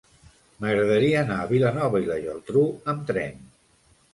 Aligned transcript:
M'agradaria 0.63 1.19
anar 1.25 1.37
a 1.41 1.45
Vilanova 1.53 2.03
i 2.05 2.09
la 2.09 2.17
Geltrú 2.25 2.67
amb 2.95 3.05
tren. 3.13 3.41